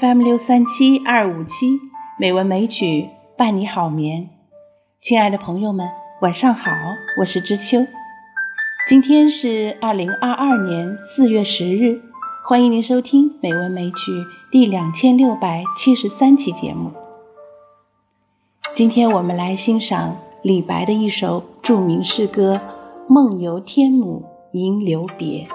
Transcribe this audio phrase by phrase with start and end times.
[0.00, 1.78] FM 六三七二五七
[2.18, 4.28] 美文美曲伴你好眠，
[5.00, 5.88] 亲爱的朋友们，
[6.20, 6.72] 晚上好，
[7.20, 7.86] 我是知秋。
[8.88, 12.00] 今天是二零二二年四月十日，
[12.44, 16.90] 欢迎您收听美文美曲第两千六百七十三期节目。
[18.72, 22.60] 今天我们来欣赏李白的一首著名诗歌
[23.12, 24.22] 《梦游天姥
[24.52, 25.46] 吟留别》。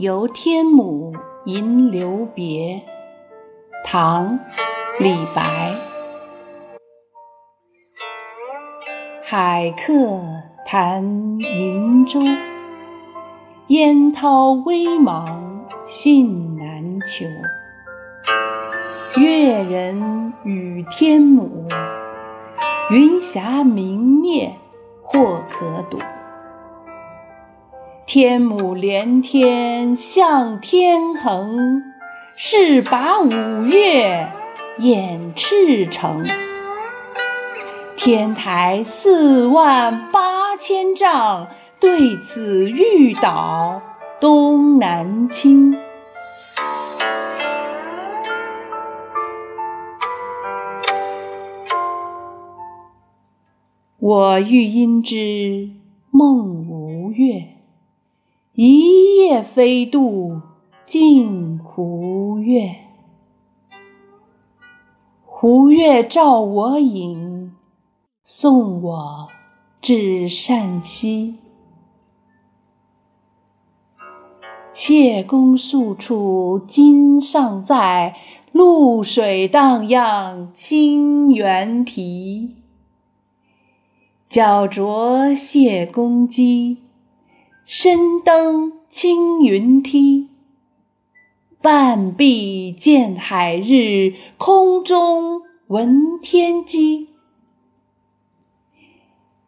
[0.00, 1.12] 游天姥
[1.44, 2.80] 吟留别，
[3.84, 4.38] 唐·
[4.98, 5.74] 李白。
[9.22, 10.22] 海客
[10.64, 12.18] 谈瀛洲，
[13.66, 15.36] 烟涛微茫
[15.84, 17.26] 信难求。
[19.20, 21.46] 越人语天姥，
[22.90, 24.56] 云霞明灭
[25.02, 25.98] 或可睹。
[28.12, 31.84] 天姥连天向天横，
[32.34, 33.30] 势拔五
[33.66, 34.32] 岳
[34.78, 36.26] 掩赤城。
[37.96, 41.46] 天台四万八千丈，
[41.78, 43.80] 对此欲倒
[44.20, 45.78] 东南倾。
[54.00, 55.70] 我欲因之
[56.10, 57.59] 梦吴越。
[58.62, 60.42] 一夜飞渡
[60.84, 62.76] 镜湖月，
[65.24, 67.54] 湖月照我影，
[68.22, 69.28] 送我
[69.80, 71.38] 至剡溪。
[74.74, 78.14] 谢公宿处今尚在，
[78.52, 82.56] 渌水荡漾清猿啼。
[84.28, 86.89] 脚着谢公屐。
[87.72, 90.26] 身登青云梯，
[91.62, 97.10] 半壁见海日，空中闻天鸡。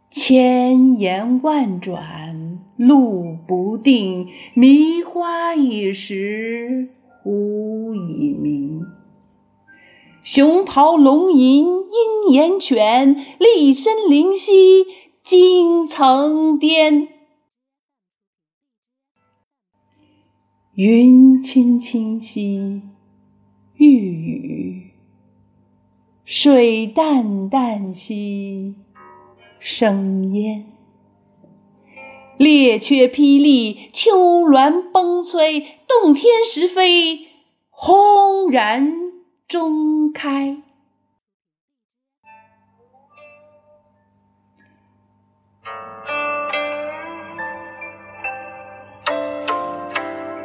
[0.08, 6.90] 千言万转路不定，迷花一时
[7.24, 8.86] 忽已明。
[10.22, 14.86] 熊咆龙吟鹰岩泉，栗深灵犀
[15.24, 17.08] 惊层巅。
[20.74, 22.80] 云青青兮
[23.74, 24.90] 欲雨，
[26.24, 28.76] 水淡淡兮
[29.60, 30.64] 生烟。
[32.38, 37.26] 列缺霹雳，丘峦崩摧，洞天石飞，
[37.68, 38.94] 轰然
[39.46, 40.56] 中开。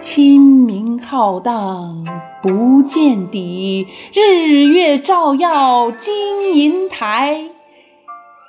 [0.10, 2.06] 清明浩荡
[2.42, 7.50] 不见底，日月照耀金银台。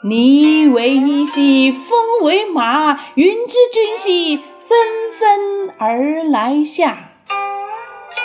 [0.05, 4.79] 霓为衣兮风为马，云之君兮纷
[5.19, 7.11] 纷而来下。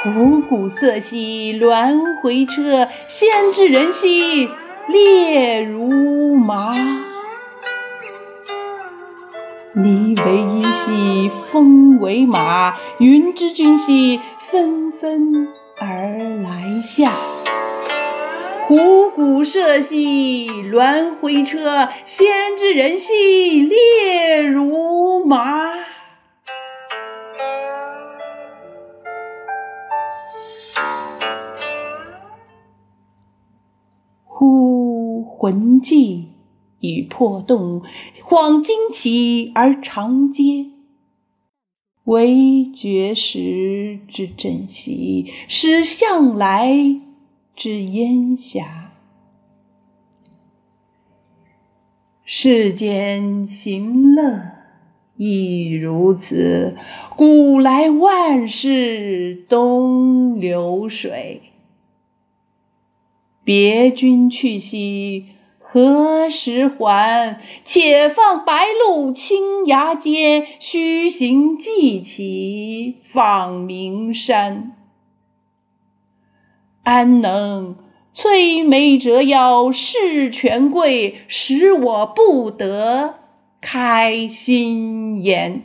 [0.03, 4.47] 虎鼓瑟兮鸾回车，仙之人兮
[4.87, 6.75] 列如麻。
[9.75, 14.19] 霓为衣兮风为马，云之君兮
[14.51, 15.47] 纷纷
[15.79, 17.11] 而来下。
[18.67, 25.73] 虎鼓瑟兮鸾回车，仙之人兮列如麻。
[34.23, 36.32] 忽魂悸。
[36.83, 37.81] 已破洞，
[38.25, 40.73] 恍惊起而长嗟。
[42.03, 46.99] 惟觉时之枕席，始向来
[47.55, 48.91] 之烟霞。
[52.25, 54.41] 世间行乐
[55.15, 56.75] 亦如此，
[57.15, 61.43] 古来万事东流水。
[63.45, 65.27] 别君去兮。
[65.73, 67.41] 何时还？
[67.65, 74.73] 且放白鹿青崖间，须行即骑访名山。
[76.83, 77.75] 安能
[78.13, 83.15] 摧眉折腰事权贵，使我不得
[83.59, 85.63] 开心颜？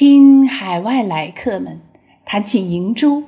[0.00, 1.80] 听海外来客们
[2.24, 3.24] 谈起瀛洲，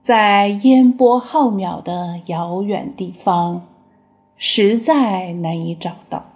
[0.00, 3.66] 在烟波浩渺的遥远地方，
[4.38, 6.30] 实在难以找到。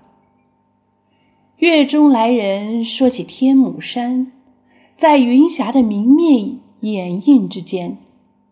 [1.57, 4.31] 月中来人说起天姥山，
[4.97, 7.97] 在云霞的明灭掩映之间，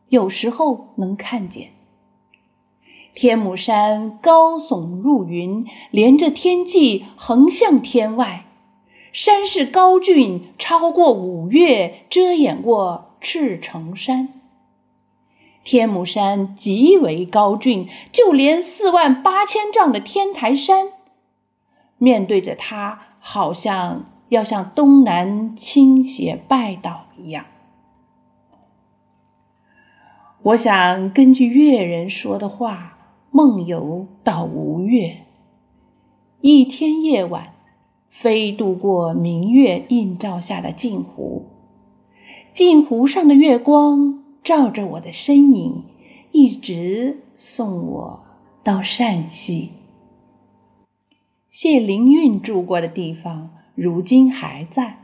[0.08, 1.69] 有时候能看见。
[3.14, 8.46] 天姥山高耸入云，连着天际，横向天外。
[9.12, 14.28] 山势高峻，超过五岳，遮掩过赤城山。
[15.64, 20.88] 天目山极为高峻，就连四万八千丈的天台山，
[21.99, 27.44] 面对着它，好像要向东南倾斜拜倒一样。
[30.43, 32.96] 我想根据越人说的话，
[33.31, 35.25] 梦游到吴越，
[36.40, 37.55] 一天夜晚。
[38.10, 41.46] 飞渡过明月映照下的镜湖，
[42.52, 45.84] 镜湖上的月光照着我的身影，
[46.32, 48.20] 一直送我
[48.64, 49.70] 到陕西。
[51.50, 54.99] 谢灵运住过的地方，如今还在，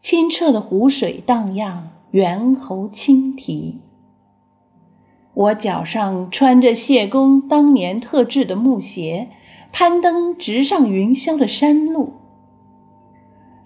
[0.00, 3.80] 清澈的湖水荡漾，猿猴轻啼。
[5.34, 9.28] 我脚上穿着谢公当年特制的木鞋。
[9.72, 12.14] 攀登直上云霄的山路，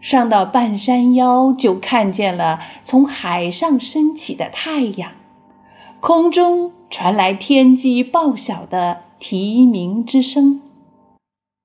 [0.00, 5.12] 上到半山腰，就看见了从海上升起的太阳，
[6.00, 10.60] 空中传来天际报晓的啼鸣之声，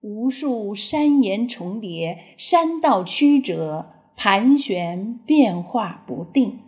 [0.02, 6.60] 无数山岩重叠，山道曲折，盘旋变化不定，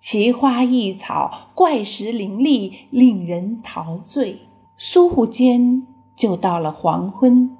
[0.00, 4.40] 奇花异草，怪石林立，令人陶醉。
[4.76, 5.86] 疏忽间。
[6.16, 7.56] 就到了黄昏，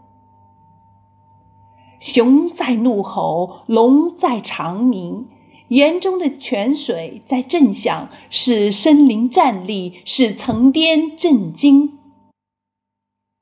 [2.00, 5.28] 熊在怒吼，龙在长鸣，
[5.68, 11.98] 岩中的泉水在震响，使森林站立，使层巅震惊。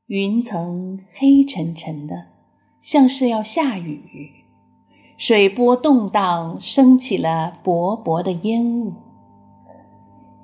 [0.06, 2.26] 云层黑沉沉的，
[2.82, 4.31] 像是要下雨，
[5.16, 8.94] 水波动荡，升起了薄薄的烟雾。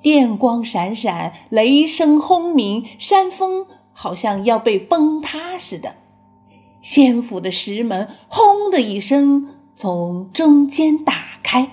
[0.01, 3.67] 电光闪闪，雷声轰鸣，山峰。
[3.93, 5.95] 好像要被崩塌似的，
[6.81, 11.69] 仙府的石门“轰”的一声从中间打开，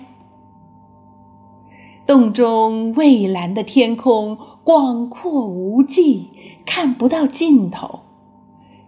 [2.07, 6.31] 洞中蔚蓝的天空广阔无际，
[6.67, 8.01] 看不到尽头。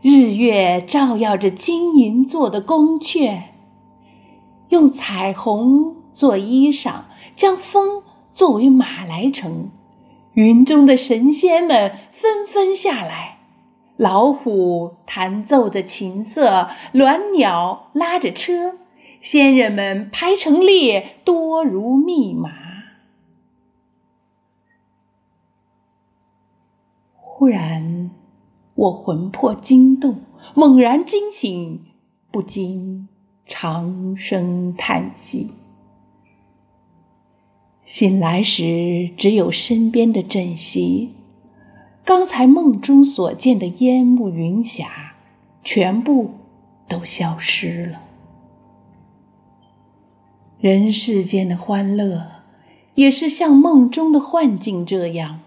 [0.03, 3.43] 日月照耀着金银做的宫阙，
[4.69, 7.03] 用彩虹做衣裳，
[7.37, 8.03] 将风
[8.33, 9.71] 作为马来乘。
[10.41, 13.41] 云中的神仙们纷纷下来，
[13.99, 18.79] 老虎弹奏着琴瑟，鸾鸟拉着车，
[19.21, 22.51] 仙人们排成列，多如密麻。
[27.17, 28.11] 忽然，
[28.75, 30.23] 我魂魄惊动，
[30.55, 31.85] 猛然惊醒，
[32.33, 33.11] 不禁
[33.45, 35.53] 长声叹息。
[37.83, 41.11] 醒来时，只有身边的枕席，
[42.05, 45.15] 刚才梦中所见的烟雾云霞，
[45.65, 46.31] 全部
[46.89, 48.03] 都消失了。
[50.61, 52.27] 人世间的欢乐，
[52.95, 55.41] 也是像梦中的幻境这样，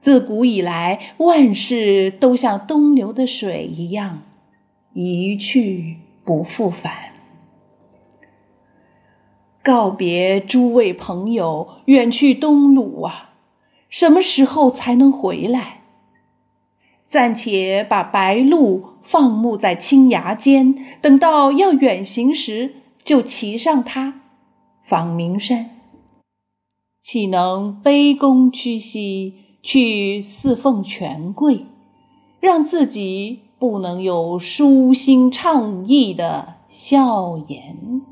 [0.00, 4.22] 自古以来，万事都像东流的水一样，
[4.94, 6.92] 一去不复返。
[9.66, 13.30] 告别诸位朋友，远去东鲁啊！
[13.88, 15.80] 什么时候才能回来？
[17.08, 24.20] 暂且把白鹿放牧在青崖间，等到要远行时，就骑上它，
[24.84, 25.70] 访名山。
[27.02, 31.66] 岂能卑躬屈膝去侍奉权贵，
[32.38, 38.02] 让自己不能有舒心畅意的笑颜？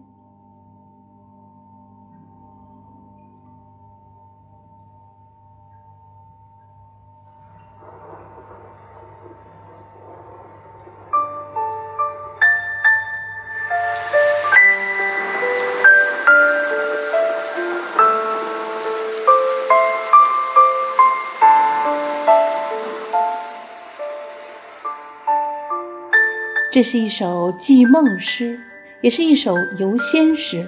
[26.75, 28.59] 这是一首寄梦诗，
[29.01, 30.67] 也是一首游仙诗。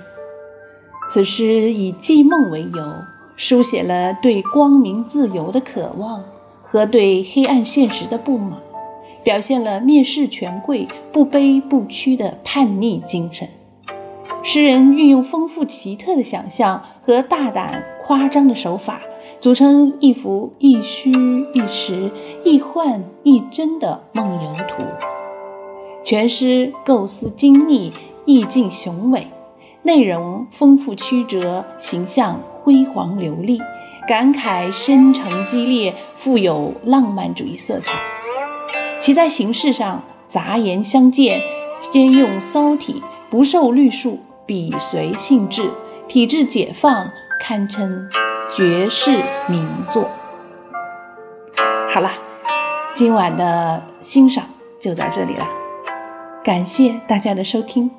[1.09, 2.95] 此诗以寄梦为由，
[3.35, 6.23] 书写了对光明自由的渴望
[6.63, 8.61] 和对黑暗现实的不满，
[9.25, 13.49] 表现了蔑视权贵、不卑不屈的叛逆精神。
[14.45, 19.01] 诗人运用丰富奇特的想象和大胆夸张的手法，
[19.41, 21.11] 组成一幅亦虚
[21.53, 22.13] 亦实、
[22.45, 24.85] 亦幻亦真的梦游图。
[26.07, 27.93] 全诗构思精密，
[28.27, 29.27] 意境雄伟，
[29.83, 33.61] 内容丰富曲折，形象辉煌流丽，
[34.07, 37.99] 感慨深沉激烈，富有浪漫主义色彩。
[39.01, 41.41] 其在形式上杂言相间，
[41.91, 45.73] 兼用骚体，不受律束，笔随性质，
[46.07, 47.11] 体制解放，
[47.41, 48.09] 堪称
[48.57, 49.11] 绝世
[49.49, 50.09] 名作。
[51.89, 52.13] 好了，
[52.95, 54.45] 今晚的欣赏
[54.79, 55.45] 就到这里了，
[56.47, 57.91] 感谢大家的收听。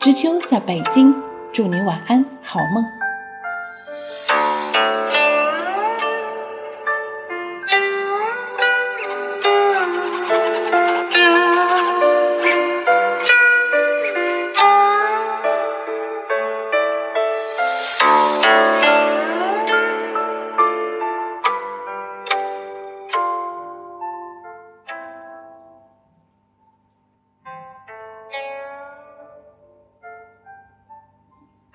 [0.00, 1.14] 知秋在北京，
[1.52, 3.01] 祝你晚安，好梦。